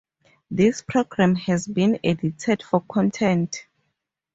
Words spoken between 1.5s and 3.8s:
been edited for content.